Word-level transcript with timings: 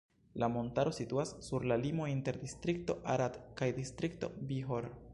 La 0.43 0.47
montaro 0.53 0.93
situas 0.99 1.33
sur 1.49 1.67
la 1.73 1.77
limo 1.83 2.09
inter 2.15 2.35
distrikto 2.47 2.99
Arad 3.17 3.41
kaj 3.61 3.73
distrikto 3.81 4.37
Bihor. 4.53 4.95